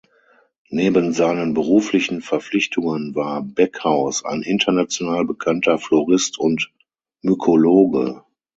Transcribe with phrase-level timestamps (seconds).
[0.71, 6.71] Neben seinen beruflichen Verpflichtungen war Beckhaus ein international bekannter Florist und
[7.21, 8.23] Mykologe.